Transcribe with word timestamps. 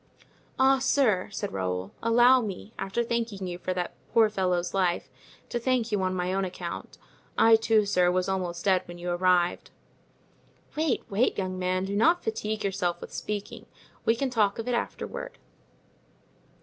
"Ah! 0.57 0.79
sir!" 0.79 1.29
said 1.31 1.53
Raoul, 1.53 1.91
"allow 2.01 2.41
me, 2.41 2.73
after 2.79 3.03
thanking 3.03 3.45
you 3.45 3.59
for 3.59 3.71
that 3.75 3.93
poor 4.11 4.31
fellow's 4.31 4.73
life, 4.73 5.11
to 5.49 5.59
thank 5.59 5.91
you 5.91 6.01
on 6.01 6.15
my 6.15 6.33
own 6.33 6.43
account. 6.43 6.97
I 7.37 7.55
too, 7.55 7.85
sir, 7.85 8.09
was 8.09 8.27
almost 8.27 8.65
dead 8.65 8.81
when 8.87 8.97
you 8.97 9.11
arrived." 9.11 9.69
"Wait, 10.75 11.03
wait, 11.11 11.37
young 11.37 11.59
man; 11.59 11.85
do 11.85 11.95
not 11.95 12.23
fatigue 12.23 12.63
yourself 12.63 12.99
with 12.99 13.13
speaking. 13.13 13.67
We 14.03 14.15
can 14.15 14.31
talk 14.31 14.57
of 14.57 14.67
it 14.67 14.73
afterward." 14.73 15.37